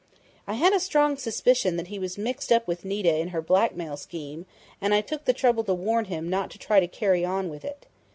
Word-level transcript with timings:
"I 0.47 0.55
had 0.55 0.73
a 0.73 0.79
strong 0.79 1.15
suspicion 1.15 1.77
that 1.77 1.89
he 1.89 1.99
was 1.99 2.17
mixed 2.17 2.51
up 2.51 2.67
with 2.67 2.83
Nita 2.83 3.15
in 3.17 3.27
her 3.27 3.39
blackmail 3.43 3.97
scheme 3.97 4.47
and 4.81 4.95
I 4.95 5.01
took 5.01 5.25
the 5.25 5.31
trouble 5.31 5.63
to 5.65 5.75
warn 5.75 6.05
him 6.05 6.27
not 6.27 6.49
to 6.49 6.57
try 6.57 6.79
to 6.79 6.87
carry 6.87 7.23
on 7.23 7.49
with 7.49 7.63
it. 7.63 7.85